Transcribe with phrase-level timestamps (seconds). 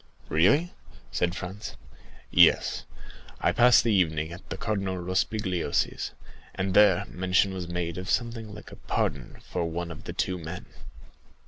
[0.29, 0.71] "Really?"
[1.11, 1.75] said Franz.
[2.31, 2.85] "Yes,
[3.39, 6.09] I passed the evening at the Cardinal Rospigliosi's,
[6.55, 10.39] and there mention was made of something like a pardon for one of the two
[10.39, 10.65] men."